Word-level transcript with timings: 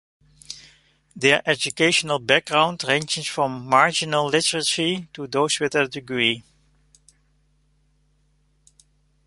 Their 1.15 1.47
educational 1.47 2.17
background 2.17 2.83
ranges 2.87 3.27
from 3.27 3.67
marginal 3.67 4.25
literacy 4.25 5.07
to 5.13 5.27
those 5.27 5.59
with 5.59 5.75
a 5.75 5.87
degree. 5.87 6.41